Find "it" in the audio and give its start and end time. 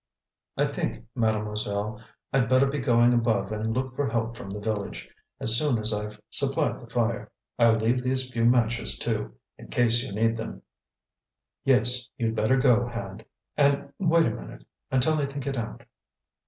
15.45-15.55